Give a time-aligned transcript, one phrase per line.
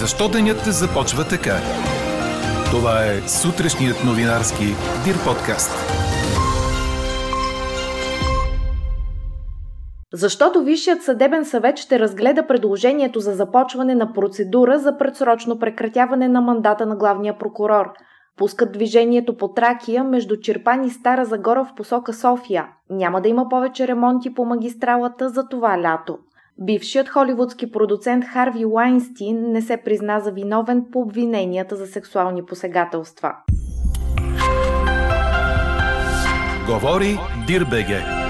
[0.00, 1.56] Защо денят започва така?
[2.70, 4.64] Това е сутрешният новинарски
[5.04, 5.70] Дир подкаст.
[10.12, 16.40] Защото Висшият съдебен съвет ще разгледа предложението за започване на процедура за предсрочно прекратяване на
[16.40, 17.92] мандата на главния прокурор.
[18.38, 22.68] Пускат движението по Тракия между Черпан и Стара Загора в посока София.
[22.90, 26.18] Няма да има повече ремонти по магистралата за това лято.
[26.58, 33.32] Бившият холивудски продуцент Харви Лайнстин не се призна за виновен по обвиненията за сексуални посегателства.
[36.68, 38.25] Говори Дирбеге.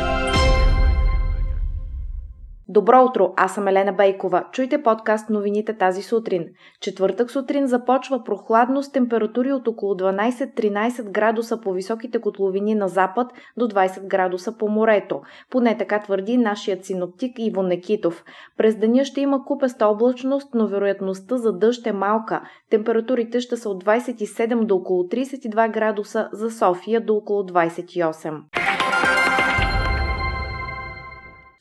[2.77, 4.45] Добро утро, аз съм Елена Бейкова.
[4.53, 6.45] Чуйте подкаст новините тази сутрин.
[6.81, 13.33] Четвъртък сутрин започва прохладно с температури от около 12-13 градуса по високите котловини на запад
[13.57, 15.21] до 20 градуса по морето.
[15.51, 18.25] Поне така твърди нашият синоптик Иво Некитов.
[18.59, 22.41] През деня ще има купеста облачност, но вероятността за дъжд е малка.
[22.71, 28.66] Температурите ще са от 27 до около 32 градуса, за София до около 28.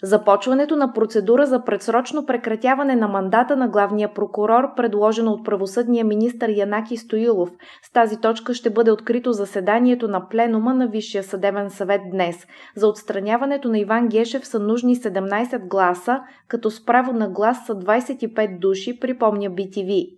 [0.04, 6.52] Започването на процедура за предсрочно прекратяване на мандата на главния прокурор, предложено от правосъдния министр
[6.52, 7.50] Янаки Стоилов.
[7.84, 12.48] С тази точка ще бъде открито заседанието на пленума на Висшия съдебен съвет днес.
[12.76, 17.76] За отстраняването на Иван Гешев са нужни 17 гласа, като с право на глас са
[17.76, 20.16] 25 души, припомня BTV.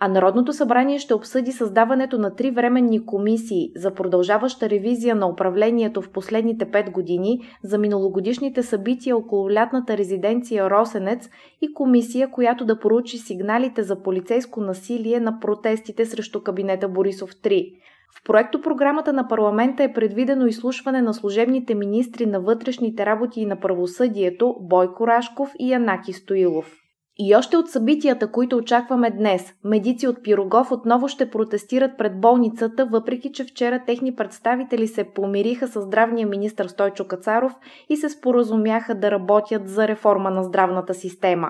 [0.00, 6.02] А Народното събрание ще обсъди създаването на три временни комисии за продължаваща ревизия на управлението
[6.02, 11.28] в последните пет години за миналогодишните събития около лятната резиденция Росенец
[11.62, 17.72] и комисия, която да поручи сигналите за полицейско насилие на протестите срещу кабинета Борисов 3.
[18.20, 23.46] В проекто програмата на парламента е предвидено изслушване на служебните министри на вътрешните работи и
[23.46, 26.85] на правосъдието Бойко Рашков и Янаки Стоилов.
[27.18, 32.86] И още от събитията, които очакваме днес, медици от Пирогов отново ще протестират пред болницата,
[32.86, 37.52] въпреки че вчера техни представители се помириха с здравния министр Стойчо Кацаров
[37.88, 41.48] и се споразумяха да работят за реформа на здравната система.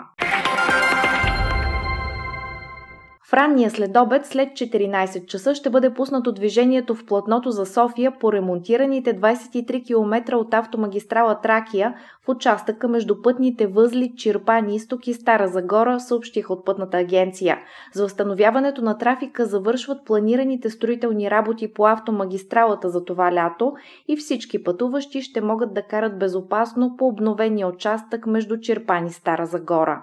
[3.29, 8.33] В ранния следобед, след 14 часа, ще бъде пуснато движението в платното за София по
[8.33, 11.95] ремонтираните 23 км от автомагистрала Тракия
[12.25, 17.59] в участъка между пътните възли Чирпан Исток и Стара Загора, съобщих от пътната агенция.
[17.95, 23.75] За възстановяването на трафика завършват планираните строителни работи по автомагистралата за това лято
[24.09, 29.47] и всички пътуващи ще могат да карат безопасно по обновения участък между Чирпан и Стара
[29.47, 30.03] Загора.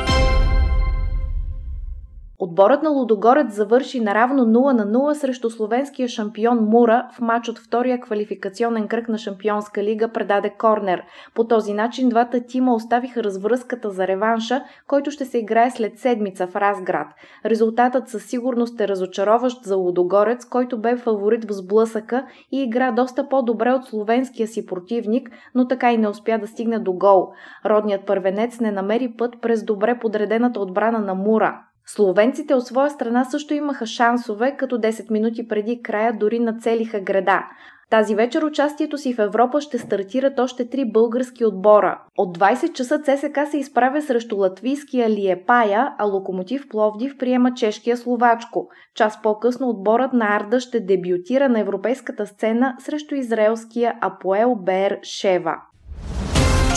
[2.43, 7.59] Отборът на Лудогорец завърши наравно 0 на 0 срещу словенския шампион Мура в матч от
[7.59, 11.03] втория квалификационен кръг на Шампионска лига предаде Корнер.
[11.35, 16.47] По този начин двата тима оставиха развръзката за реванша, който ще се играе след седмица
[16.47, 17.07] в Разград.
[17.45, 23.29] Резултатът със сигурност е разочароващ за Лудогорец, който бе фаворит в сблъсъка и игра доста
[23.29, 27.27] по-добре от словенския си противник, но така и не успя да стигне до гол.
[27.65, 31.59] Родният първенец не намери път през добре подредената отбрана на Мура.
[31.95, 37.43] Словенците от своя страна също имаха шансове, като 10 минути преди края дори нацелиха града.
[37.89, 42.01] Тази вечер участието си в Европа ще стартират още три български отбора.
[42.17, 48.67] От 20 часа ЦСК се изправя срещу латвийския Лиепая, а Локомотив Пловдив приема чешкия Словачко.
[48.95, 55.55] Час по-късно отборът на Арда ще дебютира на европейската сцена срещу израелския Апоел Бер Шева.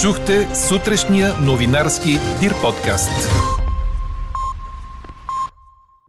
[0.02, 2.10] Чухте сутрешния новинарски
[2.40, 3.63] Дир подкаст.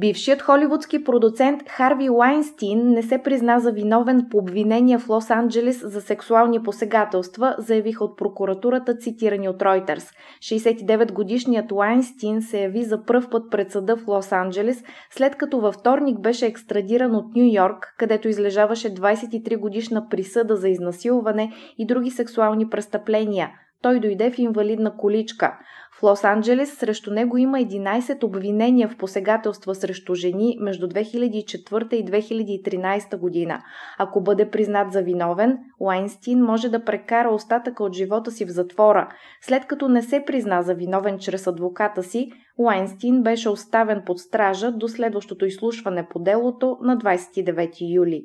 [0.00, 6.00] Бившият холивудски продуцент Харви Лайнстин не се призна за виновен по обвинения в Лос-Анджелес за
[6.00, 10.04] сексуални посегателства, заявиха от прокуратурата, цитирани от Reuters.
[10.40, 16.20] 69-годишният Лайнстин се яви за пръв път пред съда в Лос-Анджелес, след като във вторник
[16.20, 22.68] беше екстрадиран от Нью Йорк, където излежаваше 23 годишна присъда за изнасилване и други сексуални
[22.68, 23.50] престъпления–
[23.82, 25.58] той дойде в инвалидна количка.
[26.00, 33.18] В Лос-Анджелес срещу него има 11 обвинения в посегателства срещу жени между 2004 и 2013
[33.18, 33.62] година.
[33.98, 39.08] Ако бъде признат за виновен, Лайнстин може да прекара остатъка от живота си в затвора.
[39.40, 44.72] След като не се призна за виновен чрез адвоката си, Лайнстин беше оставен под стража
[44.72, 48.24] до следващото изслушване по делото на 29 юли.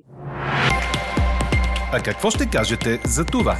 [1.93, 3.55] А какво ще кажете за това?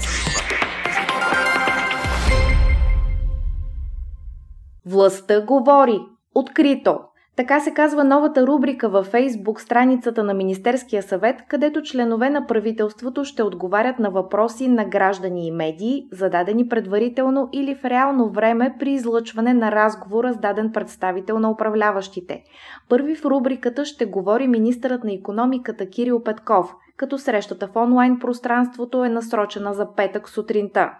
[4.85, 5.99] Властта говори.
[6.35, 6.99] Открито!
[7.35, 13.25] Така се казва новата рубрика във Фейсбук страницата на Министерския съвет, където членове на правителството
[13.25, 18.91] ще отговарят на въпроси на граждани и медии, зададени предварително или в реално време при
[18.91, 22.43] излъчване на разговора с даден представител на управляващите.
[22.89, 29.03] Първи в рубриката ще говори министърът на економиката Кирил Петков, като срещата в онлайн пространството
[29.03, 30.91] е насрочена за петък сутринта.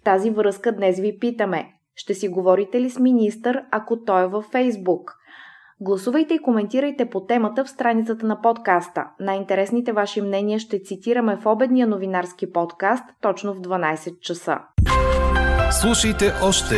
[0.00, 4.26] В тази връзка днес ви питаме– ще си говорите ли с министър, ако той е
[4.26, 5.16] във Фейсбук?
[5.80, 9.04] Гласувайте и коментирайте по темата в страницата на подкаста.
[9.20, 14.58] Най-интересните ваши мнения ще цитираме в обедния новинарски подкаст точно в 12 часа.
[15.80, 16.74] Слушайте още,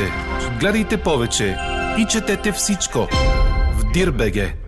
[0.61, 1.57] гледайте повече
[1.99, 2.99] и четете всичко
[3.79, 4.62] в Дирбеге.